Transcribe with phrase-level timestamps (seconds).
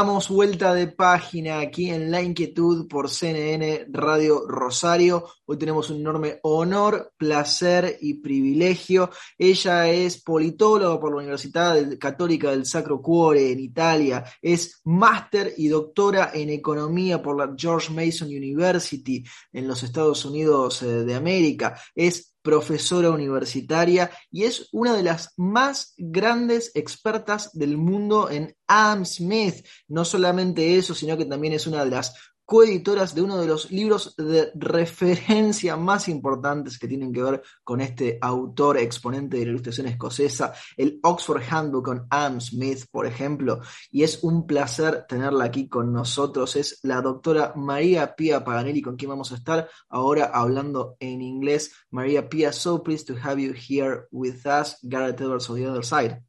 [0.00, 5.26] Damos vuelta de página aquí en La Inquietud por CNN Radio Rosario.
[5.44, 9.10] Hoy tenemos un enorme honor, placer y privilegio.
[9.36, 14.24] Ella es politóloga por la Universidad Católica del Sacro Cuore en Italia.
[14.40, 19.22] Es máster y doctora en economía por la George Mason University
[19.52, 21.78] en los Estados Unidos eh, de América.
[21.94, 29.04] Es profesora universitaria y es una de las más grandes expertas del mundo en Adam
[29.04, 29.66] Smith.
[29.88, 32.14] No solamente eso, sino que también es una de las
[32.50, 37.80] coeditoras de uno de los libros de referencia más importantes que tienen que ver con
[37.80, 43.60] este autor exponente de la ilustración escocesa, el Oxford Handbook on Adam Smith, por ejemplo,
[43.92, 46.56] y es un placer tenerla aquí con nosotros.
[46.56, 51.70] Es la doctora María Pia Paganelli, con quien vamos a estar ahora hablando en inglés.
[51.92, 54.76] María Pia, so pleased to have you here with us.
[54.82, 56.20] Garrett Edwards on the other side.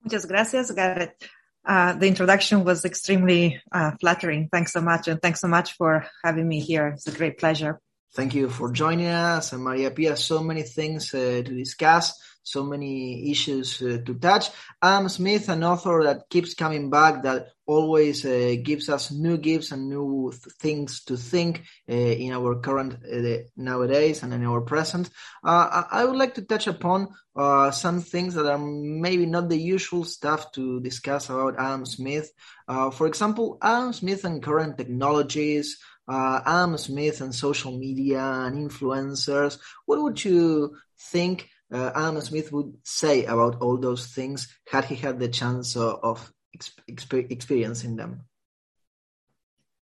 [0.00, 1.14] Muchas gracias, Garrett.
[1.66, 4.48] Uh, the introduction was extremely uh, flattering.
[4.50, 5.08] Thanks so much.
[5.08, 6.88] And thanks so much for having me here.
[6.88, 7.80] It's a great pleasure.
[8.14, 9.52] Thank you for joining us.
[9.52, 14.48] And Maria Pia, so many things uh, to discuss, so many issues uh, to touch.
[14.82, 19.70] Adam Smith, an author that keeps coming back, that always uh, gives us new gifts
[19.70, 24.60] and new th- things to think uh, in our current uh, nowadays and in our
[24.60, 25.08] present.
[25.44, 29.56] Uh, I-, would like to touch upon uh, some things that are maybe not the
[29.56, 32.32] usual stuff to discuss about Adam Smith.
[32.66, 39.60] Uh, for example, Adam Smith and current technologies, Adam Smith and social media and influencers.
[39.86, 40.76] What would you
[41.12, 46.32] think Adam Smith would say about all those things had he had the chance of
[46.88, 48.22] exp- experiencing them?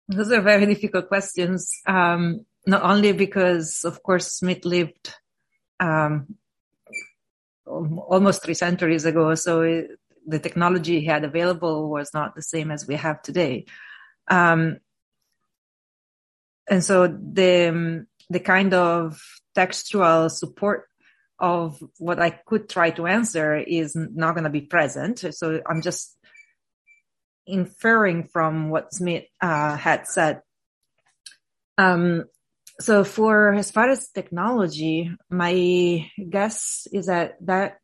[0.07, 1.71] Those are very difficult questions.
[1.87, 5.13] Um, not only because, of course, Smith lived
[5.79, 6.35] um,
[7.65, 12.71] almost three centuries ago, so it, the technology he had available was not the same
[12.71, 13.65] as we have today.
[14.27, 14.77] Um,
[16.67, 19.21] and so the the kind of
[19.53, 20.87] textual support
[21.37, 25.23] of what I could try to answer is not going to be present.
[25.35, 26.17] So I'm just
[27.47, 30.41] inferring from what Smith uh, had said.
[31.77, 32.25] Um,
[32.79, 37.77] so for as far as technology, my guess is that that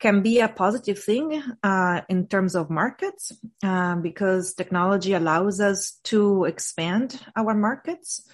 [0.00, 3.32] can be a positive thing uh, in terms of markets
[3.64, 8.26] uh, because technology allows us to expand our markets.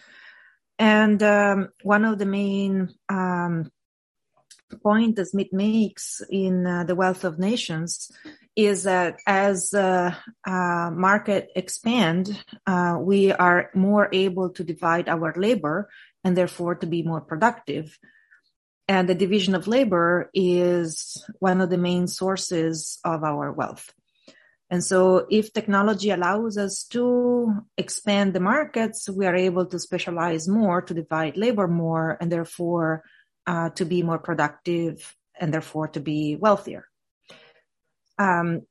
[0.78, 3.70] And um, one of the main um,
[4.82, 8.10] point that Smith makes in uh, The Wealth of Nations
[8.56, 10.14] is that as uh,
[10.46, 15.88] uh, market expand, uh, we are more able to divide our labor
[16.22, 17.98] and therefore to be more productive.
[18.86, 23.92] And the division of labor is one of the main sources of our wealth.
[24.70, 30.48] And so if technology allows us to expand the markets, we are able to specialize
[30.48, 33.04] more, to divide labor more, and therefore
[33.46, 36.86] uh, to be more productive and therefore to be wealthier.
[38.18, 38.62] Um,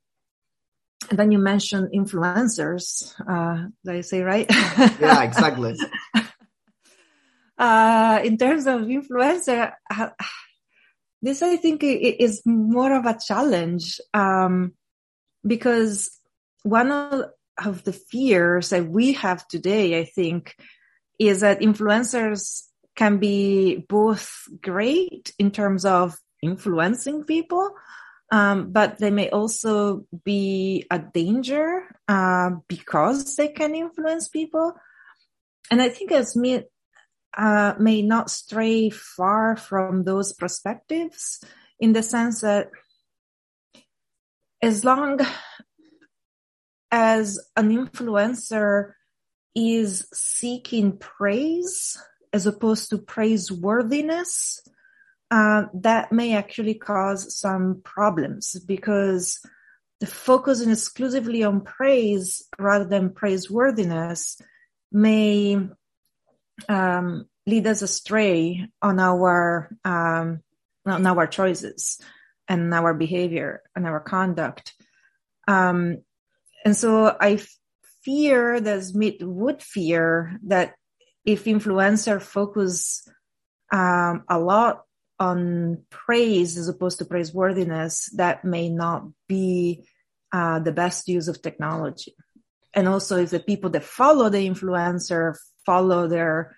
[1.10, 3.14] and then you mentioned influencers.
[3.20, 4.46] Uh, did I say right?
[5.00, 5.76] yeah, exactly.
[7.58, 10.08] uh, in terms of influencer, uh,
[11.20, 14.72] this I think is more of a challenge um,
[15.46, 16.10] because
[16.62, 17.24] one of,
[17.62, 20.54] of the fears that we have today, I think,
[21.18, 22.64] is that influencers
[22.96, 27.70] can be both great in terms of influencing people,
[28.32, 34.74] um, but they may also be a danger uh, because they can influence people.
[35.70, 36.62] And I think as me
[37.36, 41.42] uh, may not stray far from those perspectives
[41.80, 42.70] in the sense that
[44.62, 45.20] as long
[46.90, 48.92] as an influencer
[49.54, 51.98] is seeking praise
[52.32, 54.60] as opposed to praiseworthiness,
[55.30, 59.40] uh, that may actually cause some problems because
[60.00, 64.40] the focusing exclusively on praise rather than praiseworthiness
[64.92, 65.58] may
[66.68, 70.40] um, lead us astray on our um,
[70.86, 72.00] on our choices
[72.48, 74.74] and our behavior and our conduct.
[75.48, 75.98] Um,
[76.64, 77.40] and so I
[78.02, 80.74] fear that Smith would fear that
[81.24, 83.08] if influencer focus
[83.72, 84.82] um, a lot
[85.18, 89.86] on praise as opposed to praiseworthiness, that may not be
[90.32, 92.14] uh, the best use of technology.
[92.74, 96.56] And also, if the people that follow the influencer follow their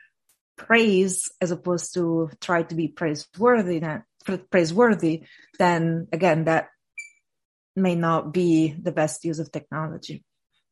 [0.56, 3.82] praise as opposed to try to be praiseworthy,
[4.50, 5.24] praiseworthy,
[5.58, 6.68] then again, that
[7.76, 10.24] may not be the best use of technology.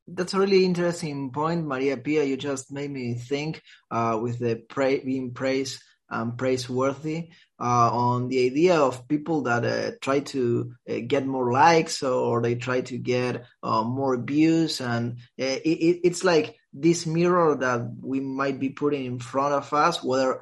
[0.06, 2.24] That's a really interesting point, Maria Pia.
[2.24, 5.82] You just made me think uh, with the pra- being praised
[6.14, 7.30] and praiseworthy
[7.60, 12.42] uh, on the idea of people that uh, try to uh, get more likes or
[12.42, 14.80] they try to get uh, more views.
[14.80, 19.72] And uh, it, it's like this mirror that we might be putting in front of
[19.72, 20.40] us, whether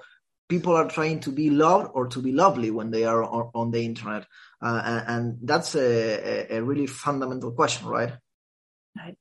[0.48, 3.70] people are trying to be loved or to be lovely when they are on, on
[3.70, 4.26] the internet.
[4.60, 8.12] And, and, that's a, a really fundamental question, right?
[8.96, 9.16] Right.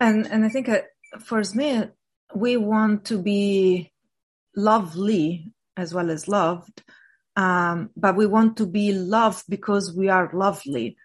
[0.00, 0.82] And and I think uh,
[1.20, 1.90] for Smith,
[2.34, 3.92] we want to be
[4.56, 6.82] lovely as well as loved,
[7.36, 10.96] um, but we want to be loved because we are lovely.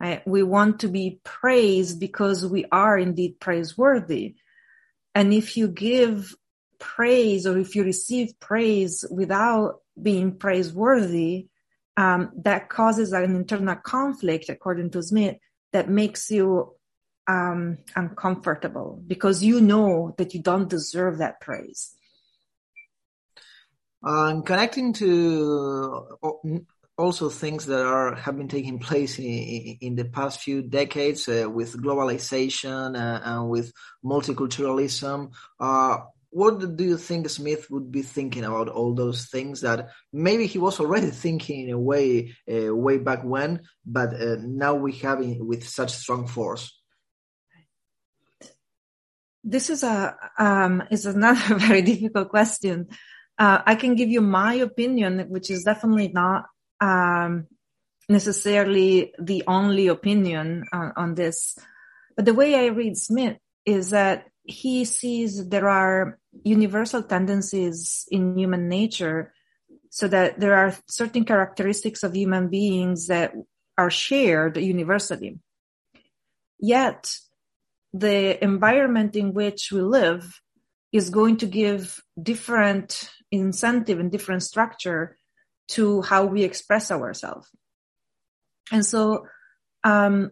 [0.00, 0.24] Right?
[0.26, 4.36] We want to be praised because we are indeed praiseworthy.
[5.14, 6.34] And if you give
[6.78, 11.48] praise or if you receive praise without being praiseworthy,
[11.96, 15.36] um, that causes an internal conflict, according to Smith,
[15.72, 16.76] that makes you
[17.26, 21.94] um, uncomfortable because you know that you don't deserve that praise.
[24.02, 26.06] Um, connecting to
[26.96, 31.48] also things that are have been taking place in, in the past few decades uh,
[31.48, 33.72] with globalization uh, and with
[34.04, 35.32] multiculturalism.
[35.58, 35.98] Uh,
[36.30, 40.58] what do you think Smith would be thinking about all those things that maybe he
[40.58, 45.20] was already thinking in a way uh, way back when, but uh, now we have
[45.22, 46.78] it with such strong force?
[49.44, 52.88] this is a um, is another very difficult question.
[53.38, 56.46] Uh, I can give you my opinion, which is definitely not
[56.80, 57.46] um,
[58.08, 61.56] necessarily the only opinion on, on, this.
[62.16, 68.36] But the way I read Smith is that he sees there are universal tendencies in
[68.36, 69.32] human nature,
[69.90, 73.34] so that there are certain characteristics of human beings that
[73.76, 75.38] are shared universally.
[76.58, 77.14] Yet
[77.92, 80.40] the environment in which we live
[80.92, 85.16] is going to give different incentive and different structure
[85.68, 87.48] to how we express ourselves.
[88.72, 89.26] And so,
[89.84, 90.30] um,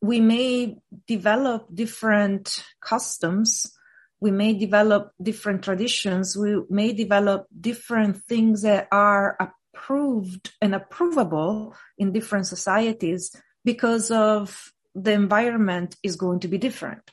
[0.00, 3.72] we may develop different customs.
[4.20, 6.36] We may develop different traditions.
[6.36, 13.34] We may develop different things that are approved and approvable in different societies
[13.64, 17.10] because of the environment is going to be different.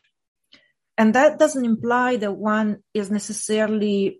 [0.98, 4.20] And that doesn't imply that one is necessarily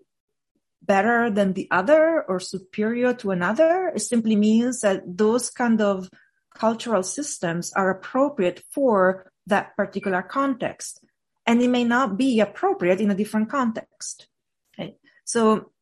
[0.86, 3.92] better than the other or superior to another.
[3.94, 6.10] It simply means that those kind of
[6.54, 11.04] cultural systems are appropriate for that particular context.
[11.46, 14.28] And it may not be appropriate in a different context.
[14.74, 14.96] Okay.
[15.24, 15.72] So,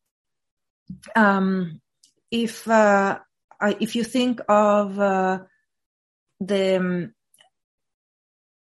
[1.15, 1.81] um,
[2.31, 3.21] if, uh,
[3.81, 5.39] if you think of, uh,
[6.41, 7.15] the, um,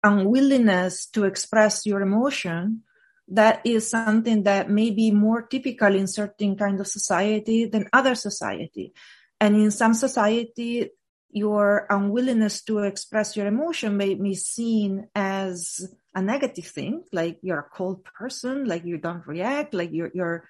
[0.04, 2.84] unwillingness to express your emotion,
[3.32, 8.16] that is something that may be more typical in certain kind of society than other
[8.16, 8.94] society.
[9.40, 10.90] And in some society,
[11.32, 15.82] your unwillingness to express your emotion may be seen as
[16.14, 20.44] a negative thing, like you're a cold person, like you don't react, like you're, you're,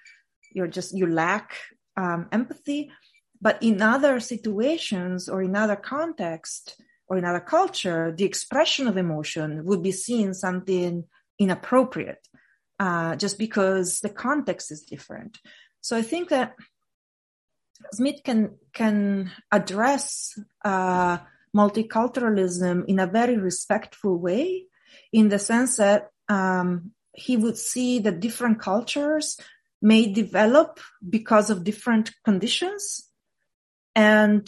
[0.52, 1.56] you're just, you lack
[1.96, 2.90] um, empathy.
[3.40, 6.76] But in other situations or in other contexts,
[7.12, 11.04] or in other culture, the expression of emotion would be seen something
[11.38, 12.26] inappropriate,
[12.82, 15.38] uh, just because the context is different.
[15.80, 16.54] So I think that
[17.92, 21.18] Smith can can address uh,
[21.54, 24.66] multiculturalism in a very respectful way,
[25.12, 26.92] in the sense that um,
[27.26, 29.38] he would see that different cultures
[29.80, 33.08] may develop because of different conditions,
[33.94, 34.42] and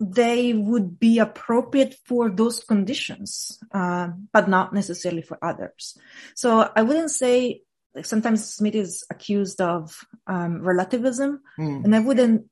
[0.00, 5.98] they would be appropriate for those conditions, uh, but not necessarily for others.
[6.34, 7.62] So I wouldn't say
[8.02, 11.84] sometimes Smith is accused of um, relativism, mm.
[11.84, 12.46] and I wouldn't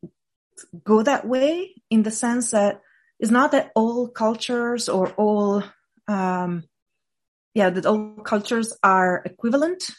[0.85, 2.83] go that way in the sense that
[3.19, 5.65] it's not that all cultures or all,
[6.07, 6.65] um,
[7.55, 9.91] yeah, that all cultures are equivalent,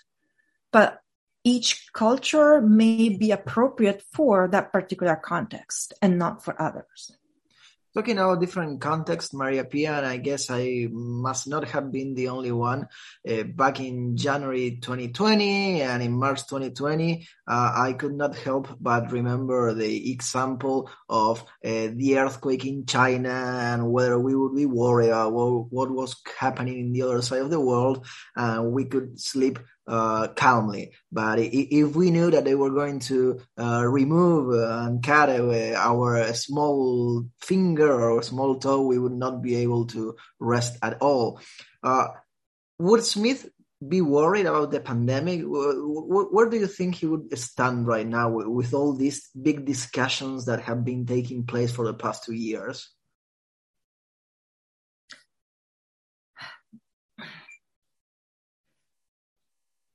[0.72, 1.00] but
[1.44, 7.12] each culture may be appropriate for that particular context and not for others.
[7.92, 12.28] Talking about different context, Maria Pia, and I guess I must not have been the
[12.28, 12.88] only one.
[13.28, 19.12] Uh, back in January 2020 and in March 2020, uh, I could not help but
[19.12, 25.10] remember the example of uh, the earthquake in China and whether we would be worried
[25.10, 28.06] about what was happening in the other side of the world.
[28.62, 29.58] We could sleep
[29.90, 30.92] uh, calmly.
[31.12, 36.32] But if we knew that they were going to uh, remove and cut away our
[36.34, 41.42] small finger or small toe, we would not be able to rest at all.
[41.82, 42.10] Uh,
[42.78, 43.50] would Smith
[43.86, 45.42] be worried about the pandemic?
[45.44, 50.62] Where do you think he would stand right now with all these big discussions that
[50.62, 52.90] have been taking place for the past two years?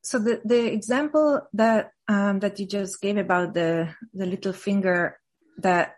[0.05, 5.19] So the, the example that um, that you just gave about the the little finger
[5.59, 5.97] that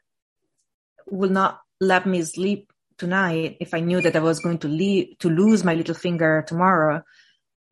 [1.10, 5.18] will not let me sleep tonight if I knew that I was going to leave
[5.18, 7.02] to lose my little finger tomorrow,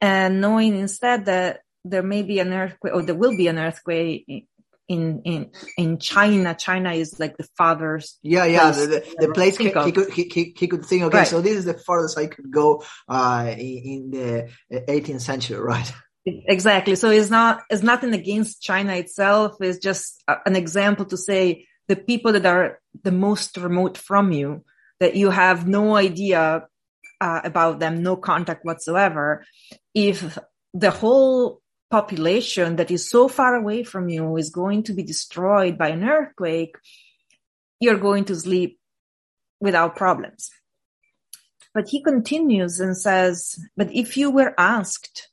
[0.00, 4.49] and knowing instead that there may be an earthquake or there will be an earthquake
[4.88, 6.55] in in in China.
[6.55, 8.19] China is like the father's.
[8.23, 11.05] Yeah, yeah, the, the, the place he, he, could he, he could think.
[11.05, 11.26] Okay, right.
[11.26, 15.91] so this is the farthest I could go uh, in, in the 18th century, right?
[16.26, 16.97] Exactly.
[16.97, 19.57] So it's not, it's nothing against China itself.
[19.61, 24.64] It's just an example to say the people that are the most remote from you,
[25.00, 26.66] that you have no idea
[27.21, 29.45] uh, about them, no contact whatsoever.
[29.95, 30.38] If
[30.73, 35.76] the whole population that is so far away from you is going to be destroyed
[35.76, 36.76] by an earthquake,
[37.81, 38.78] you're going to sleep
[39.61, 40.50] without problems.
[41.75, 45.28] But he continues and says, but if you were asked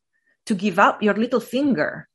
[0.52, 2.10] to give up your little finger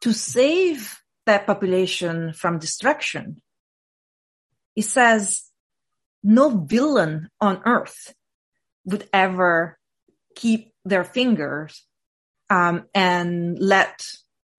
[0.00, 3.40] to save that population from destruction.
[4.74, 5.44] He says,
[6.24, 8.14] no villain on earth
[8.84, 9.78] would ever
[10.34, 11.86] keep their fingers
[12.50, 14.02] um, and let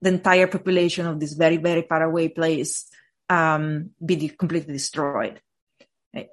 [0.01, 2.87] the entire population of this very, very far away place
[3.27, 5.41] um, be de- completely destroyed.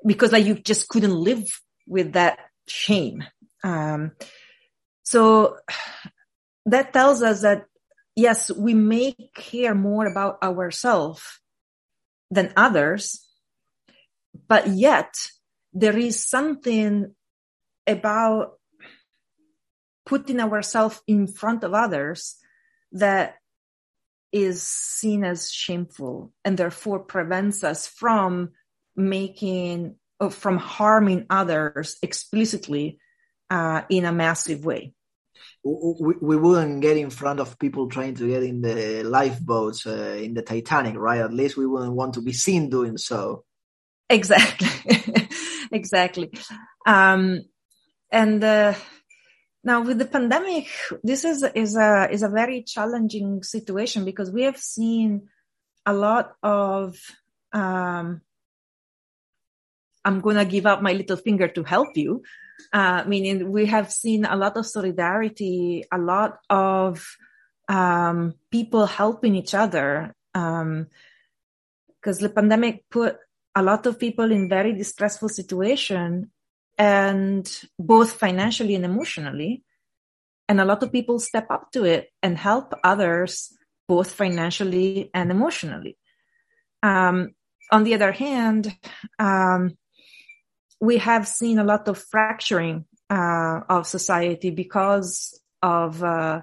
[0.06, 1.42] Because like you just couldn't live
[1.88, 2.38] with that
[2.68, 3.24] shame.
[3.64, 4.12] Um,
[5.02, 5.56] so
[6.66, 7.64] that tells us that
[8.16, 11.22] yes, we may care more about ourselves
[12.30, 13.24] than others,
[14.48, 15.14] but yet
[15.72, 17.14] there is something
[17.86, 18.58] about
[20.04, 22.36] putting ourselves in front of others
[22.92, 23.36] that
[24.32, 28.50] is seen as shameful and therefore prevents us from
[28.96, 29.96] making
[30.30, 32.98] from harming others explicitly
[33.50, 34.95] uh, in a massive way
[35.66, 40.16] we, we wouldn't get in front of people trying to get in the lifeboats uh,
[40.20, 41.20] in the Titanic, right?
[41.20, 43.44] At least we wouldn't want to be seen doing so.
[44.08, 44.68] Exactly,
[45.72, 46.30] exactly.
[46.86, 47.42] Um,
[48.12, 48.74] and uh,
[49.64, 50.68] now with the pandemic,
[51.02, 55.28] this is is a is a very challenging situation because we have seen
[55.84, 56.96] a lot of.
[57.52, 58.20] Um,
[60.04, 62.22] I'm gonna give up my little finger to help you
[62.72, 67.04] uh, meaning we have seen a lot of solidarity, a lot of
[67.68, 70.14] um, people helping each other.
[70.32, 70.86] Because um,
[72.20, 73.16] the pandemic put
[73.54, 76.30] a lot of people in very distressful situation,
[76.78, 79.62] and both financially and emotionally.
[80.48, 83.52] And a lot of people step up to it and help others
[83.88, 85.96] both financially and emotionally.
[86.82, 87.34] Um,
[87.72, 88.76] on the other hand,
[89.18, 89.76] um,
[90.80, 96.42] we have seen a lot of fracturing uh, of society because of uh,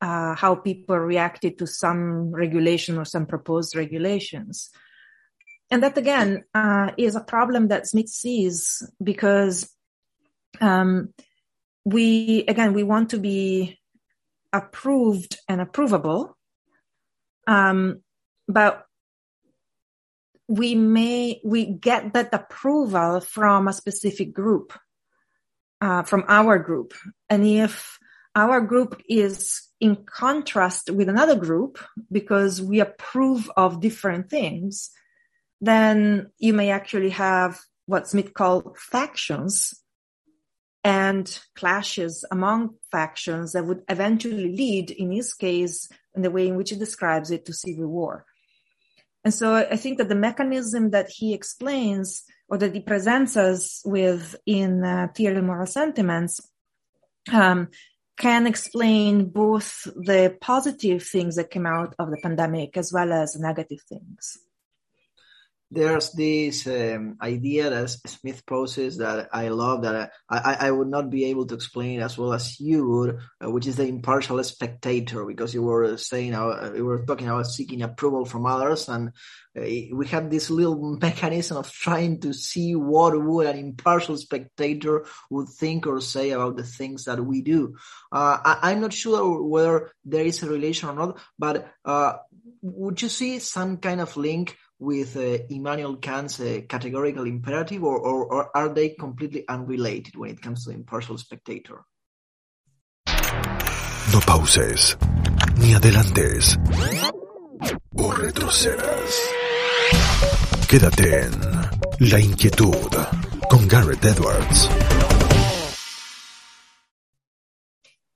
[0.00, 4.70] uh, how people reacted to some regulation or some proposed regulations.
[5.70, 9.70] And that again uh, is a problem that Smith sees because
[10.60, 11.12] um,
[11.84, 13.78] we, again, we want to be
[14.52, 16.34] approved and approvable.
[17.46, 18.02] Um,
[18.46, 18.86] but
[20.48, 24.72] we may we get that approval from a specific group
[25.80, 26.94] uh, from our group.
[27.28, 27.98] And if
[28.34, 31.78] our group is in contrast with another group
[32.10, 34.90] because we approve of different things
[35.60, 39.74] then you may actually have what smith called factions
[40.82, 46.56] and clashes among factions that would eventually lead in his case in the way in
[46.56, 48.24] which he describes it to civil war
[49.24, 53.82] and so I think that the mechanism that he explains or that he presents us
[53.84, 56.40] with in uh, Theory of Moral Sentiments
[57.32, 57.68] um,
[58.18, 63.38] can explain both the positive things that came out of the pandemic as well as
[63.38, 64.38] negative things.
[65.74, 71.10] There's this um, idea that Smith poses that I love that I, I, would not
[71.10, 75.24] be able to explain as well as you would, uh, which is the impartial spectator,
[75.24, 79.08] because you were saying, uh, you were talking about seeking approval from others, and
[79.56, 79.62] uh,
[79.92, 85.48] we have this little mechanism of trying to see what would an impartial spectator would
[85.48, 87.76] think or say about the things that we do.
[88.12, 92.14] Uh, I, am not sure whether there is a relation or not, but uh,
[92.62, 97.98] would you see some kind of link with uh, Immanuel Kant's uh, categorical imperative, or,
[97.98, 101.84] or, or, are they completely unrelated when it comes to the impartial spectator?
[104.12, 104.96] No pauses,
[105.58, 106.56] ni adelantes,
[107.96, 109.20] o retrocedas.
[110.68, 112.90] Quédate en La Inquietud
[113.48, 114.68] con Garret Edwards.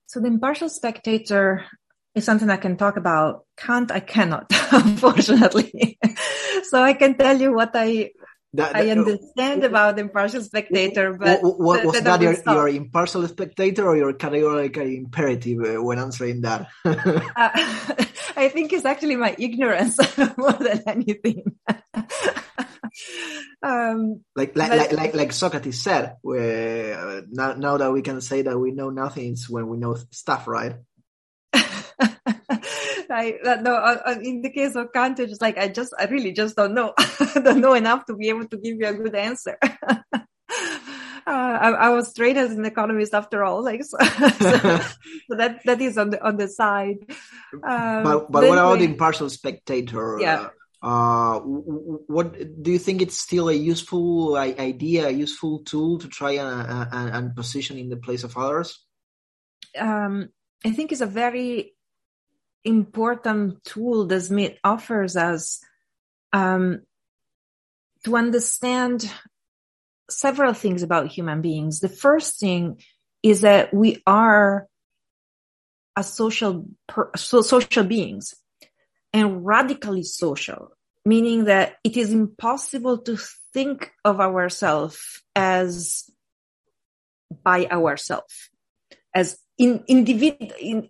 [0.07, 1.65] So the impartial spectator
[2.15, 3.45] is something I can talk about.
[3.55, 5.97] Kant, I cannot, unfortunately.
[6.69, 8.11] So I can tell you what I
[8.53, 13.27] that, that, I understand about the impartial spectator, but what, was that your, your, impartial
[13.27, 16.67] spectator or your categorical imperative uh, when answering that?
[16.85, 16.95] uh,
[18.35, 19.99] I think it's actually my ignorance
[20.37, 21.43] more than anything.
[23.61, 28.41] um, like, like, but, like, like, Socrates said, uh, now, now that we can say
[28.41, 30.73] that we know nothing, it's when we know stuff, right?
[33.11, 33.75] I no.
[33.75, 36.73] Uh, uh, in the case of Kant, it's like I just, I really just don't
[36.73, 36.93] know.
[37.33, 39.57] don't know enough to be able to give you a good answer.
[39.63, 40.17] uh,
[41.25, 44.79] I, I, was trained as an economist after all, like so, so,
[45.27, 46.97] so that that is on the on the side.
[47.53, 50.19] Um, but but what about the impartial spectator?
[50.19, 50.49] Yeah.
[50.81, 56.31] Uh, what do you think it's still a useful idea, a useful tool to try
[56.31, 58.79] and, and, and position in the place of others?
[59.77, 60.29] Um,
[60.65, 61.73] I think it's a very
[62.63, 65.61] important tool that Smith offers us
[66.33, 66.81] um,
[68.03, 69.11] to understand
[70.09, 71.79] several things about human beings.
[71.79, 72.81] The first thing
[73.23, 74.67] is that we are
[75.95, 78.33] a social per, so social beings
[79.13, 80.71] and radically social,
[81.05, 83.17] meaning that it is impossible to
[83.53, 86.09] think of ourselves as
[87.43, 88.49] by ourselves,
[89.13, 90.89] as in individual in,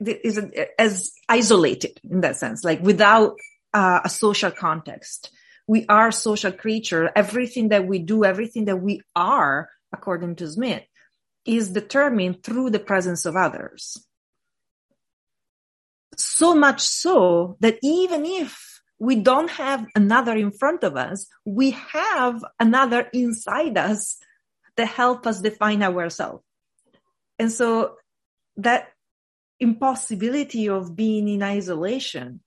[0.00, 0.40] is
[0.78, 3.36] as isolated in that sense, like without
[3.74, 5.30] uh, a social context.
[5.66, 7.10] We are social creature.
[7.14, 10.82] Everything that we do, everything that we are, according to Smith,
[11.44, 14.02] is determined through the presence of others.
[16.16, 21.72] So much so that even if we don't have another in front of us, we
[21.72, 24.18] have another inside us
[24.76, 26.42] that help us define ourselves.
[27.38, 27.96] And so
[28.56, 28.88] that
[29.60, 32.40] impossibility of being in isolation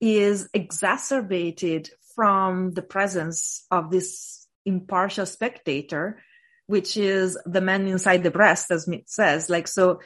[0.00, 6.22] is exacerbated from the presence of this impartial spectator,
[6.66, 9.48] which is the man inside the breast, as Smith says.
[9.48, 10.00] Like, so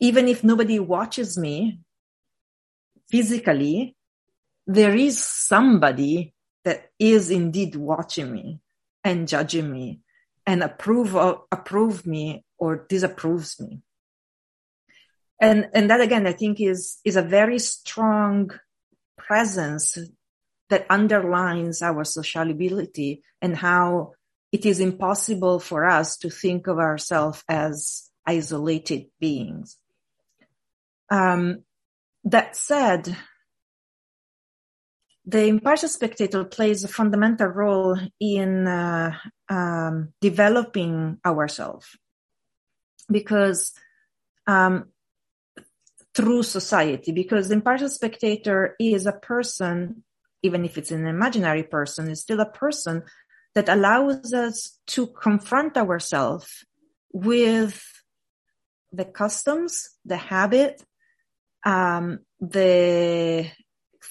[0.00, 1.80] even if nobody watches me
[3.10, 3.96] physically,
[4.66, 8.60] there is somebody that is indeed watching me
[9.04, 10.00] and judging me
[10.50, 13.80] and approve of, approve me or disapproves me.
[15.40, 18.50] And, and that again, I think is, is a very strong
[19.16, 19.96] presence
[20.68, 24.14] that underlines our sociability and how
[24.50, 29.78] it is impossible for us to think of ourselves as isolated beings.
[31.10, 31.62] Um,
[32.24, 33.16] that said,
[35.30, 39.12] the impartial spectator plays a fundamental role in uh,
[39.48, 41.86] um, developing ourselves.
[43.08, 43.72] Because
[44.48, 44.86] um,
[46.14, 50.02] through society, because the impartial spectator is a person,
[50.42, 53.04] even if it's an imaginary person, is still a person
[53.54, 56.64] that allows us to confront ourselves
[57.12, 57.84] with
[58.92, 60.82] the customs, the habit,
[61.64, 63.48] um, the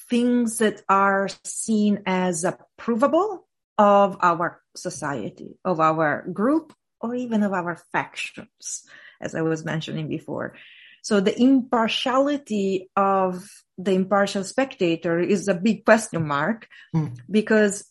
[0.10, 3.40] things that are seen as approvable
[3.78, 8.84] of our society, of our group, or even of our factions,
[9.22, 10.56] as I was mentioning before.
[11.02, 17.18] So the impartiality of the impartial spectator is a big question mark mm.
[17.30, 17.90] because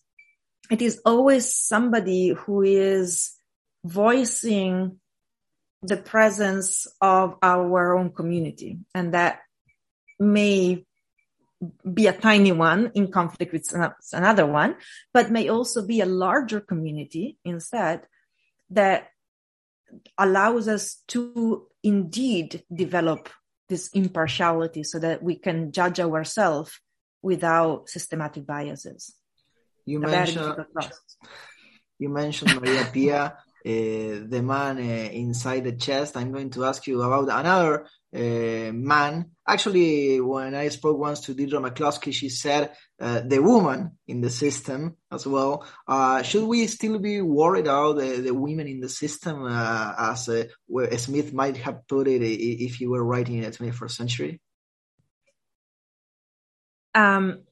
[0.70, 3.32] it is always somebody who is
[3.84, 5.00] voicing
[5.82, 9.40] the presence of our own community and that
[10.18, 10.84] may
[11.92, 13.72] be a tiny one in conflict with
[14.12, 14.76] another one,
[15.12, 18.02] but may also be a larger community instead
[18.70, 19.08] that
[20.16, 23.28] allows us to indeed develop
[23.68, 26.80] this impartiality so that we can judge ourselves
[27.22, 29.14] without systematic biases.
[29.84, 30.64] You a mentioned
[31.98, 33.32] you mentioned Maria Pia, uh,
[33.64, 36.16] the man uh, inside the chest.
[36.16, 39.30] I'm going to ask you about another uh, man.
[39.46, 44.30] Actually, when I spoke once to Deirdre McCloskey, she said uh, the woman in the
[44.30, 45.66] system as well.
[45.86, 50.44] Uh, should we still be worried about the, women in the system, uh, as uh,
[50.66, 54.40] where Smith might have put it if he were writing in the 21st century?
[56.94, 57.42] um,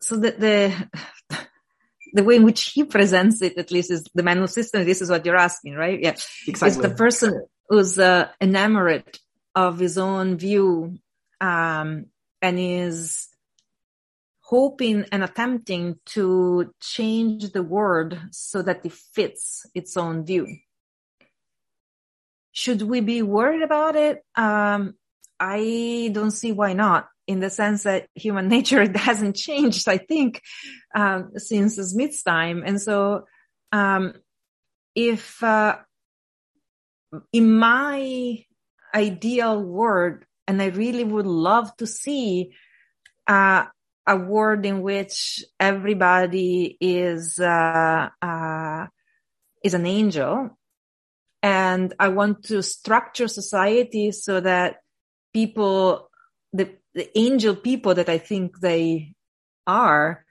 [0.00, 1.36] so the, the
[2.12, 4.84] the way in which he presents it, at least, is the man of system.
[4.84, 6.00] This is what you're asking, right?
[6.00, 6.68] Yeah, Exactly.
[6.68, 9.18] is the person who's uh, enamored
[9.54, 10.98] of his own view
[11.40, 12.06] um,
[12.42, 13.28] and is
[14.42, 20.46] hoping and attempting to change the word so that it fits its own view.
[22.52, 24.24] Should we be worried about it?
[24.34, 24.94] Um,
[25.38, 30.42] I don't see why not in the sense that human nature hasn't changed, I think,
[30.96, 32.64] um, since Smith's time.
[32.66, 33.26] And so,
[33.70, 34.14] um,
[34.96, 35.76] if, uh,
[37.32, 38.44] in my
[38.94, 42.52] ideal world, and I really would love to see,
[43.26, 43.64] uh,
[44.06, 48.86] a world in which everybody is, uh, uh,
[49.62, 50.58] is an angel.
[51.42, 54.78] And I want to structure society so that
[55.32, 56.10] people,
[56.52, 59.14] the, the angel people that I think they
[59.66, 60.24] are,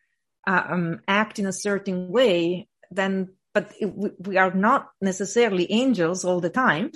[0.46, 3.86] um, act in a certain way, then, but it,
[4.28, 6.92] we are not necessarily angels all the time.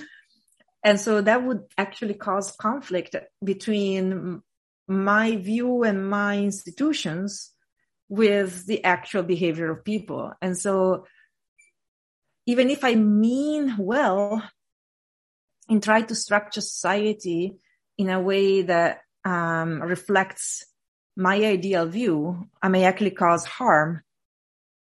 [0.83, 4.41] And so that would actually cause conflict between
[4.87, 7.51] my view and my institutions
[8.09, 10.33] with the actual behavior of people.
[10.41, 11.05] And so
[12.45, 14.43] even if I mean well
[15.69, 17.55] and try to structure society
[17.97, 20.65] in a way that um, reflects
[21.15, 24.01] my ideal view, I may actually cause harm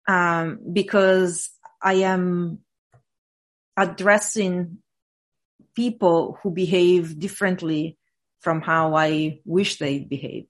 [0.08, 2.58] um, because I am
[3.76, 4.81] addressing
[5.74, 7.96] people who behave differently
[8.40, 10.48] from how I wish they behaved.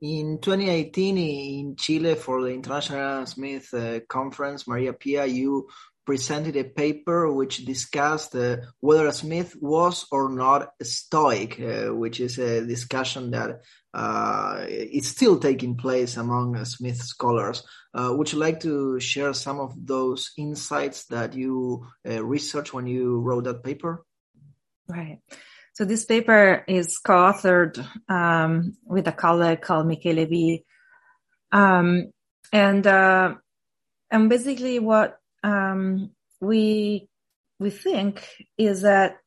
[0.00, 5.68] In 2018, in Chile, for the International Smith uh, Conference, Maria Pia, you
[6.06, 12.38] presented a paper which discussed uh, whether Smith was or not Stoic, uh, which is
[12.38, 13.60] a discussion that
[13.92, 17.64] uh, is still taking place among Smith scholars.
[17.92, 22.86] Uh, would you like to share some of those insights that you uh, researched when
[22.86, 24.04] you wrote that paper?
[24.88, 25.18] Right.
[25.72, 30.64] So this paper is co-authored um, with a colleague called Michele V.
[31.52, 32.12] Um,
[32.52, 33.34] and uh,
[34.10, 37.08] and basically what um, we
[37.58, 38.28] we think
[38.58, 39.18] is that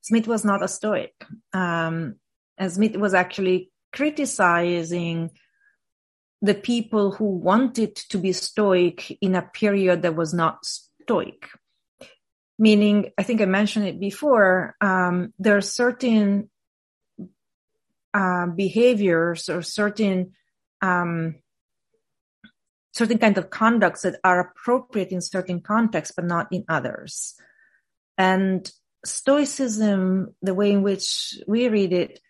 [0.00, 1.14] Smith was not a Stoic,
[1.52, 2.16] um,
[2.56, 5.30] and Smith was actually criticizing
[6.40, 11.48] the people who wanted to be Stoic in a period that was not Stoic.
[12.56, 16.48] Meaning i think i mentioned it before um, there are certain
[18.14, 20.34] uh, behaviors or certain
[20.80, 21.34] um,
[22.94, 27.34] certain kind of conducts that are appropriate in certain contexts but not in others
[28.16, 28.70] and
[29.04, 32.20] stoicism the way in which we read it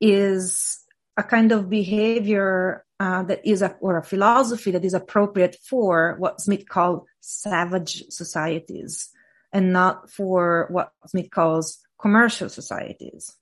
[0.00, 0.78] is
[1.16, 6.16] a kind of behavior uh, that is a, or a philosophy that is appropriate for
[6.18, 9.10] what smith called savage societies
[9.52, 13.34] and not for what Smith calls commercial societies.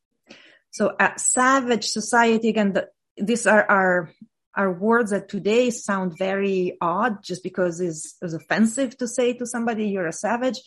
[0.71, 4.11] So a savage society, again, the, these are our,
[4.57, 9.47] our words that today sound very odd just because it's, it's offensive to say to
[9.47, 10.61] somebody you're a savage.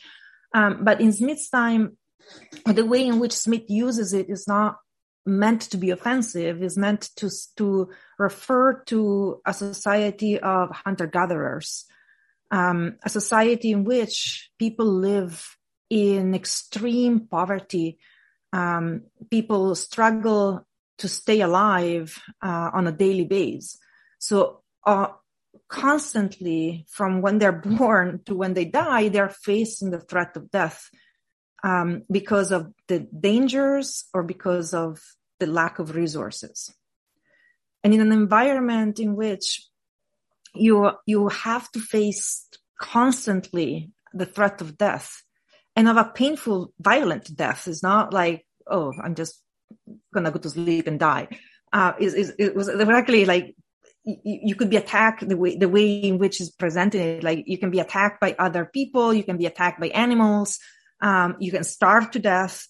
[0.54, 1.98] Um, but in Smith's time,
[2.66, 4.78] the way in which Smith uses it is not
[5.26, 11.86] meant to be offensive, is meant to, to refer to a society of hunter-gatherers
[12.52, 15.58] um, a society in which people live
[15.90, 18.00] in extreme poverty.
[18.52, 20.66] Um, people struggle
[21.00, 23.78] to stay alive uh, on a daily basis.
[24.20, 25.08] So uh,
[25.68, 30.90] constantly, from when they're born to when they die, they're facing the threat of death
[31.64, 35.02] um, because of the dangers or because of
[35.40, 36.74] the lack of resources.
[37.84, 39.66] And in an environment in which
[40.54, 42.48] you you have to face
[42.80, 45.24] constantly the threat of death
[45.76, 49.42] and of a painful violent death is not like oh i'm just
[50.14, 51.28] gonna go to sleep and die.
[51.72, 53.56] Uh is is it was directly like
[54.04, 57.02] you, could be attacked the way the way in which is presented.
[57.02, 57.24] It.
[57.24, 60.60] like you can be attacked by other people you can be attacked by animals
[61.02, 62.68] um you can starve to death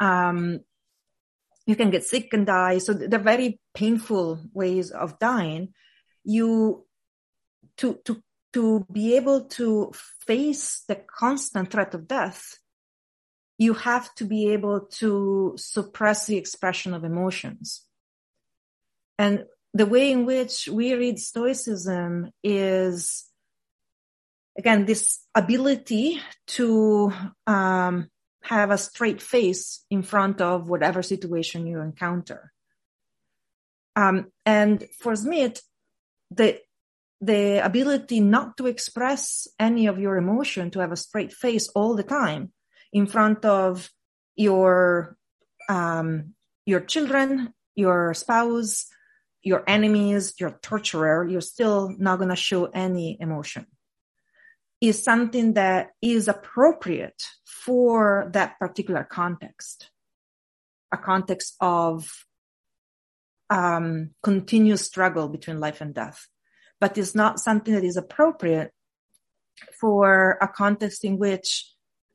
[0.00, 0.60] um
[1.70, 2.78] you can get sick and die.
[2.78, 5.72] So they're very painful ways of dying.
[6.24, 6.86] You
[7.78, 9.92] to, to, to be able to
[10.26, 12.58] face the constant threat of death,
[13.60, 17.84] you have to be able to suppress the expression of emotions.
[19.18, 19.44] And
[19.74, 23.26] the way in which we read Stoicism is,
[24.56, 26.22] again, this ability
[26.56, 27.12] to
[27.46, 28.08] um,
[28.44, 32.52] have a straight face in front of whatever situation you encounter.
[33.94, 35.60] Um, and for Smith,
[36.30, 36.58] the
[37.20, 41.94] the ability not to express any of your emotion, to have a straight face all
[41.94, 42.52] the time
[42.92, 43.90] in front of
[44.36, 45.16] your
[45.68, 46.34] um,
[46.66, 48.86] your children, your spouse,
[49.42, 53.66] your enemies, your torturer, you're still not going to show any emotion.
[54.80, 59.90] Is something that is appropriate for that particular context,
[60.90, 62.10] a context of
[63.50, 66.26] um, continuous struggle between life and death,
[66.80, 68.72] but is not something that is appropriate
[69.78, 71.70] for a context in which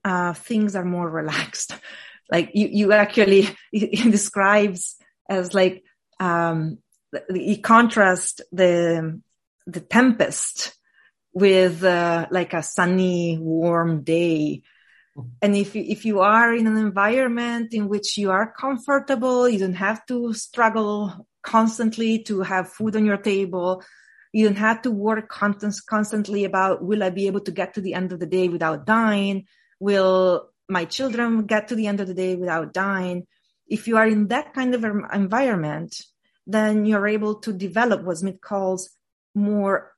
[0.06, 1.76] uh, things are more relaxed.
[2.32, 4.96] like you, you actually it describes
[5.30, 5.84] as like
[6.20, 6.78] um,
[7.30, 9.22] you contrast the
[9.68, 10.76] the tempest
[11.34, 14.62] with uh, like a sunny, warm day.
[15.41, 19.60] And if you, if you are in an environment in which you are comfortable, you
[19.60, 23.84] don't have to struggle constantly to have food on your table.
[24.34, 27.94] You don't have to work constantly about, will I be able to get to the
[27.94, 29.46] end of the day without dying?
[29.80, 33.28] Will my children get to the end of the day without dying?
[33.68, 36.02] If you are in that kind of environment,
[36.48, 38.90] then you're able to develop what Smith calls
[39.34, 39.94] more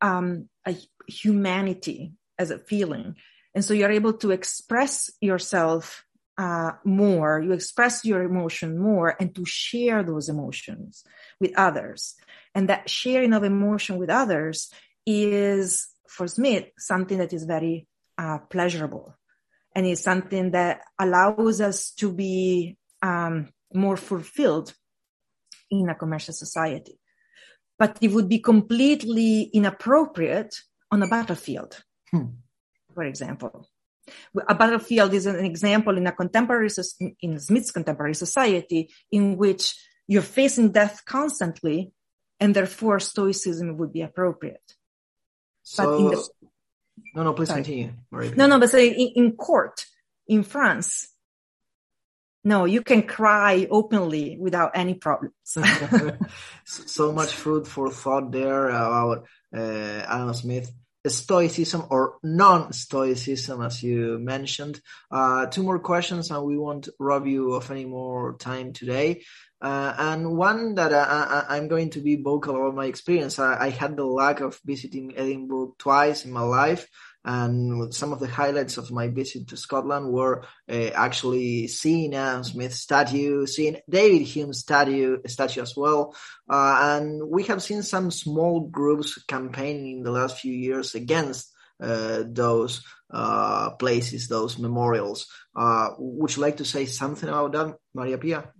[0.00, 0.74] um, a
[1.06, 3.16] humanity as a feeling.
[3.54, 6.04] And so you're able to express yourself
[6.38, 11.04] uh, more, you express your emotion more, and to share those emotions
[11.38, 12.14] with others.
[12.54, 14.72] And that sharing of emotion with others
[15.06, 17.86] is, for Smith, something that is very
[18.22, 19.16] uh, pleasurable
[19.74, 24.72] and is something that allows us to be um, more fulfilled
[25.70, 26.98] in a commercial society.
[27.78, 30.54] But it would be completely inappropriate
[30.90, 32.26] on a battlefield, hmm.
[32.94, 33.68] for example.
[34.48, 36.68] A battlefield is an example in a contemporary,
[37.22, 39.74] in Smith's contemporary society in which
[40.06, 41.92] you're facing death constantly
[42.38, 44.68] and therefore stoicism would be appropriate.
[45.62, 46.28] So, but in the,
[47.14, 47.62] no, no, please sorry.
[47.62, 47.92] continue.
[48.36, 49.86] No, no, but say in, in court
[50.26, 51.08] in France,
[52.44, 55.34] no, you can cry openly without any problems.
[56.64, 60.72] so much food for thought there about uh, Adam Smith.
[61.04, 64.80] Stoicism or non-Stoicism, as you mentioned.
[65.10, 69.24] Uh, two more questions, and we won't rob you of any more time today.
[69.62, 73.38] Uh, and one that I, am going to be vocal about my experience.
[73.38, 76.88] I, I had the luck of visiting Edinburgh twice in my life.
[77.24, 82.42] And some of the highlights of my visit to Scotland were uh, actually seeing Adam
[82.42, 86.16] Smith statue, seeing David Hume statue, statue as well.
[86.50, 91.52] Uh, and we have seen some small groups campaigning in the last few years against
[91.80, 95.28] uh, those uh, places, those memorials.
[95.54, 98.50] Uh, would you like to say something about that, Maria Pia?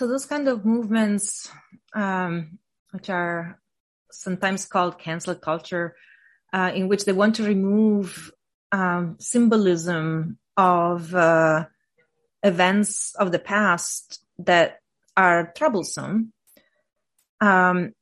[0.00, 1.52] So those kind of movements,
[1.94, 2.58] um,
[2.92, 3.60] which are
[4.10, 5.94] sometimes called cancel culture,
[6.54, 8.32] uh, in which they want to remove
[8.72, 11.66] um, symbolism of uh,
[12.42, 14.78] events of the past that
[15.18, 16.32] are troublesome,
[17.42, 17.92] um,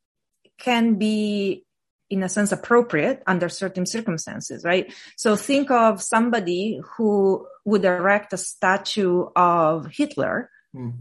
[0.57, 1.65] can be
[2.09, 4.93] in a sense appropriate under certain circumstances, right?
[5.17, 10.93] So think of somebody who would erect a statue of Hitler mm.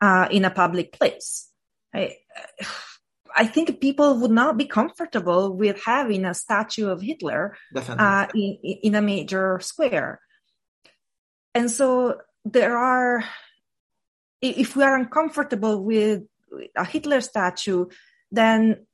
[0.00, 1.48] Uh, in a public place.
[1.94, 2.14] Right?
[3.36, 8.58] I think people would not be comfortable with having a statue of Hitler uh, in,
[8.82, 10.20] in a major square.
[11.54, 13.24] And so there are,
[14.42, 16.22] if we are uncomfortable with
[16.76, 17.86] a Hitler statue,
[18.30, 18.86] then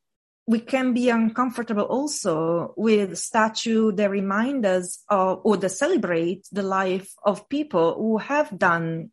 [0.47, 6.62] we can be uncomfortable also with statue that remind us of or that celebrate the
[6.62, 9.11] life of people who have done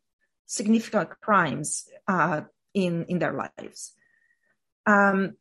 [0.54, 2.42] significant crimes uh,
[2.74, 3.94] in in their lives.
[4.86, 5.38] Um,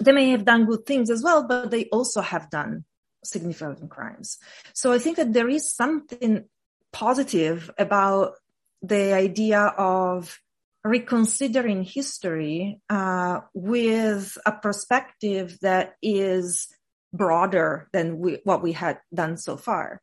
[0.00, 2.84] they may have done good things as well, but they also have done
[3.24, 4.38] significant crimes.
[4.74, 6.44] So I think that there is something
[6.92, 8.34] positive about
[8.82, 10.40] the idea of
[10.84, 16.68] reconsidering history uh, with a perspective that is
[17.12, 20.00] broader than we, what we had done so far.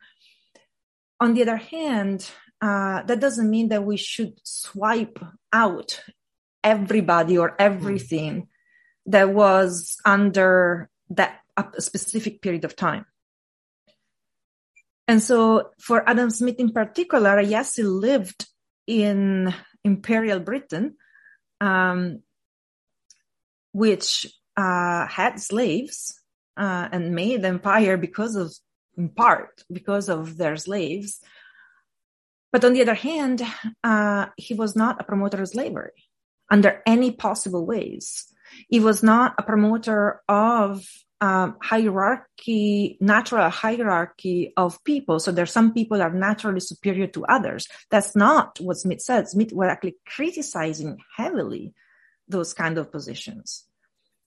[1.20, 2.30] On the other hand,
[2.62, 5.20] uh, that doesn't mean that we should swipe
[5.54, 6.02] out
[6.64, 8.48] everybody or everything
[9.06, 11.40] that was under that
[11.78, 13.06] specific period of time.
[15.08, 18.46] And so for Adam Smith in particular, yes, he lived
[18.86, 20.96] in imperial Britain,
[21.62, 22.22] um,
[23.72, 26.22] which uh, had slaves
[26.58, 28.54] uh, and made empire because of,
[28.98, 31.22] in part, because of their slaves.
[32.52, 33.42] But on the other hand,
[33.84, 36.10] uh, he was not a promoter of slavery
[36.50, 38.26] under any possible ways.
[38.68, 40.88] He was not a promoter of
[41.22, 45.20] um, hierarchy, natural hierarchy of people.
[45.20, 47.68] So there's some people that are naturally superior to others.
[47.92, 49.28] That's not what Smith said.
[49.28, 51.74] Smith was actually criticizing heavily
[52.28, 53.66] those kind of positions.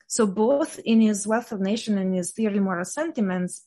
[0.06, 3.66] So both in his Wealth of Nation and his Theory of Moral Sentiments,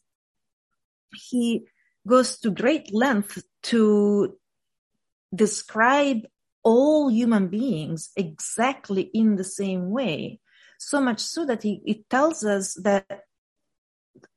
[1.16, 1.66] he
[2.08, 4.38] goes to great length to
[5.36, 6.26] describe
[6.64, 10.40] all human beings exactly in the same way
[10.78, 13.24] so much so that he, it tells us that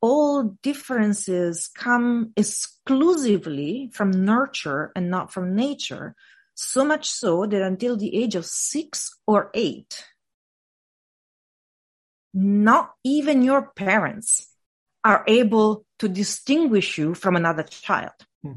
[0.01, 6.15] all differences come exclusively from nurture and not from nature.
[6.55, 10.03] So much so that until the age of six or eight,
[12.33, 14.53] not even your parents
[15.03, 18.11] are able to distinguish you from another child.
[18.43, 18.53] Hmm.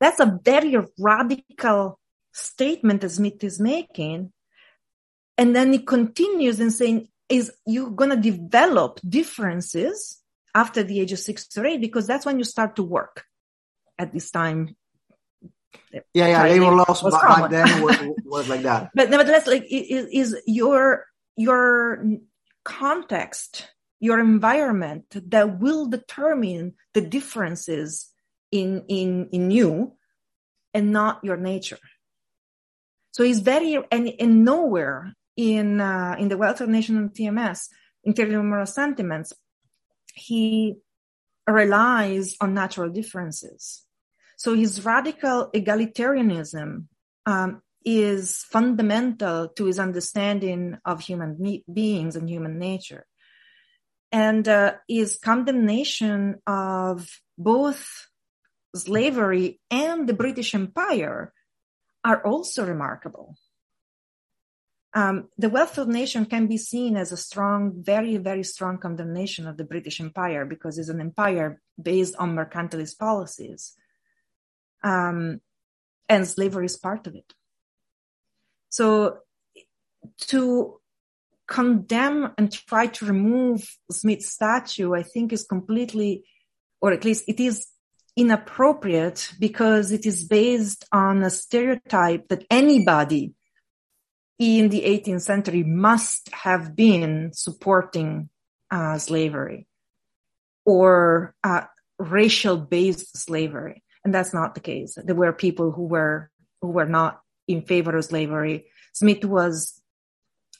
[0.00, 1.98] That's a very radical
[2.32, 4.32] statement that Smith is making
[5.38, 10.20] and then he continues and saying, is you're going to develop differences
[10.54, 13.24] after the age of six or eight because that's when you start to work
[13.98, 14.76] at this time.
[15.92, 18.90] Yeah, yeah, labor laws back then was, was, like that.
[18.94, 21.04] But nevertheless, like is, is your
[21.36, 22.02] your
[22.64, 23.68] context,
[24.00, 28.08] your environment that will determine the differences
[28.50, 29.92] in in in you,
[30.74, 31.78] and not your nature.
[33.12, 37.68] So he's very and, and nowhere in uh, in the Wealth of Nation TMS,
[38.04, 39.32] Interior Moral Sentiments,
[40.14, 40.76] he
[41.46, 43.84] relies on natural differences.
[44.36, 46.86] So his radical egalitarianism
[47.26, 53.06] um, is fundamental to his understanding of human me- beings and human nature.
[54.10, 58.07] And uh, his condemnation of both
[58.74, 61.32] slavery and the British Empire
[62.04, 63.36] are also remarkable.
[64.94, 69.46] Um, the wealth of nation can be seen as a strong, very, very strong condemnation
[69.46, 73.74] of the British Empire because it's an empire based on mercantilist policies.
[74.82, 75.40] Um,
[76.08, 77.34] and slavery is part of it.
[78.70, 79.18] So
[80.28, 80.80] to
[81.46, 86.24] condemn and try to remove Smith's statue, I think is completely,
[86.80, 87.66] or at least it is
[88.18, 93.32] inappropriate because it is based on a stereotype that anybody
[94.40, 98.28] in the 18th century must have been supporting
[98.72, 99.68] uh, slavery
[100.66, 101.62] or uh,
[102.00, 103.84] racial based slavery.
[104.04, 104.98] And that's not the case.
[105.02, 106.28] There were people who were,
[106.60, 108.66] who were not in favor of slavery.
[108.94, 109.80] Smith was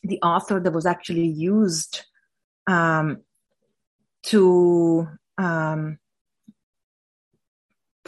[0.05, 2.05] the author that was actually used,
[2.69, 3.19] um,
[4.27, 5.99] to, um,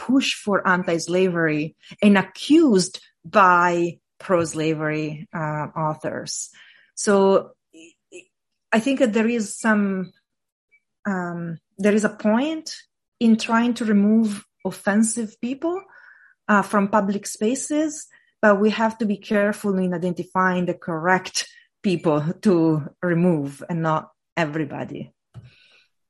[0.07, 6.49] push for anti-slavery and accused by pro-slavery uh, authors.
[6.95, 7.51] So
[8.71, 10.11] I think that there is some,
[11.05, 12.75] um, there is a point
[13.19, 15.77] in trying to remove offensive people
[16.47, 18.07] uh, from public spaces,
[18.41, 21.47] but we have to be careful in identifying the correct
[21.83, 25.13] people to remove and not everybody.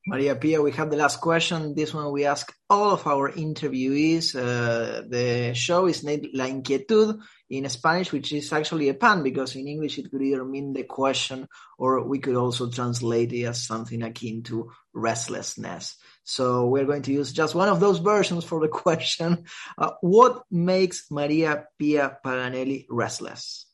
[0.04, 1.76] Maria Pia, we have the last question.
[1.76, 4.34] This one we ask all of our interviewees.
[4.34, 9.54] Uh, the show is named La Inquietud in Spanish, which is actually a pun because
[9.54, 11.46] in English it could either mean the question
[11.78, 15.96] or we could also translate it as something akin to restlessness.
[16.24, 19.44] So we're going to use just one of those versions for the question.
[19.78, 23.66] Uh, what makes Maria Pia Paganelli restless?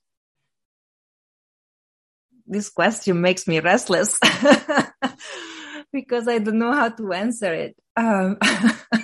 [2.46, 4.18] This question makes me restless.
[5.92, 7.76] because I don't know how to answer it.
[7.96, 8.38] Um,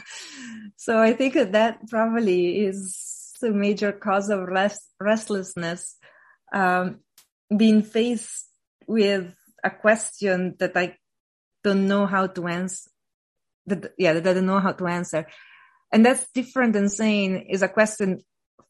[0.77, 5.97] so I think that, probably is a major cause of rest, restlessness.
[6.53, 7.01] Um,
[7.55, 8.47] being faced
[8.87, 10.97] with a question that I
[11.63, 12.91] don't know how to answer.
[13.67, 15.27] That, yeah, that I don't know how to answer.
[15.91, 18.21] And that's different than saying is a question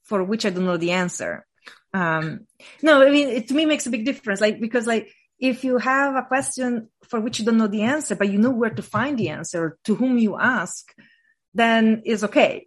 [0.05, 1.47] for which I don't know the answer.
[1.93, 2.47] Um,
[2.83, 4.41] no, I mean, it to me makes a big difference.
[4.41, 8.15] Like, because like, if you have a question for which you don't know the answer,
[8.15, 10.95] but you know where to find the answer, to whom you ask,
[11.55, 12.67] then it's okay.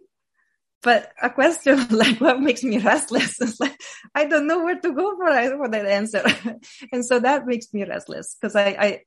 [0.82, 3.78] but a question like what makes me restless is like
[4.14, 6.22] I don't know where to go for, that answer,
[6.92, 9.00] and so that makes me restless because I, I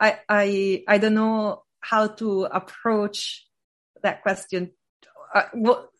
[0.00, 3.46] I I I don't know how to approach
[4.02, 4.72] that question.
[5.34, 5.44] Uh,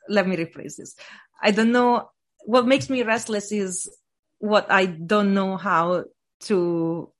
[0.08, 0.96] let me rephrase this.
[1.40, 2.10] I don't know
[2.44, 3.88] what makes me restless is
[4.38, 6.04] what I don't know how
[6.42, 7.10] to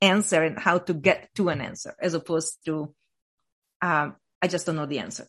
[0.00, 2.94] answer and how to get to an answer, as opposed to
[3.80, 5.26] um, I just don't know the answer